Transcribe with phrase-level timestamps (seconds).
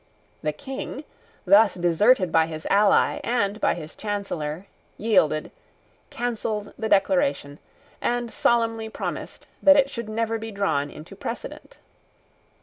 [0.41, 1.03] The King,
[1.45, 4.65] thus deserted by his ally and by his Chancellor,
[4.97, 5.51] yielded,
[6.09, 7.59] cancelled the Declaration,
[8.01, 11.77] and solemnly promised that it should never be drawn into precedent.